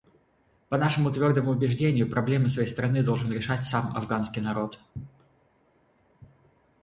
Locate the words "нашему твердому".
0.79-1.51